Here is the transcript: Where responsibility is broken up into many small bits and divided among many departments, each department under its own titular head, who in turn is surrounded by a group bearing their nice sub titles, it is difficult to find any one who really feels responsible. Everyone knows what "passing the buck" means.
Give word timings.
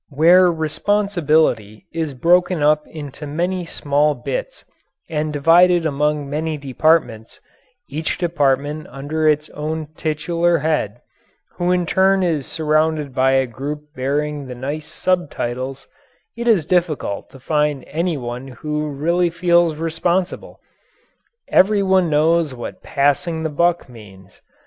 Where 0.09 0.51
responsibility 0.51 1.85
is 1.93 2.15
broken 2.15 2.63
up 2.63 2.87
into 2.87 3.27
many 3.27 3.67
small 3.67 4.15
bits 4.15 4.65
and 5.11 5.31
divided 5.31 5.85
among 5.85 6.27
many 6.27 6.57
departments, 6.57 7.39
each 7.87 8.17
department 8.17 8.87
under 8.89 9.27
its 9.29 9.47
own 9.51 9.89
titular 9.95 10.57
head, 10.57 11.01
who 11.53 11.71
in 11.71 11.85
turn 11.85 12.23
is 12.23 12.47
surrounded 12.47 13.13
by 13.13 13.33
a 13.33 13.45
group 13.45 13.93
bearing 13.93 14.47
their 14.47 14.55
nice 14.55 14.87
sub 14.87 15.29
titles, 15.29 15.87
it 16.35 16.47
is 16.47 16.65
difficult 16.65 17.29
to 17.29 17.39
find 17.39 17.83
any 17.85 18.17
one 18.17 18.47
who 18.47 18.89
really 18.89 19.29
feels 19.29 19.75
responsible. 19.75 20.59
Everyone 21.49 22.09
knows 22.09 22.55
what 22.55 22.81
"passing 22.81 23.43
the 23.43 23.49
buck" 23.51 23.87
means. 23.87 24.41